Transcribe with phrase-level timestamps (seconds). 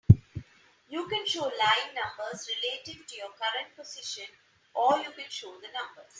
[0.89, 4.25] You can show line numbers relative to your current position,
[4.73, 6.09] or you can show the numbers.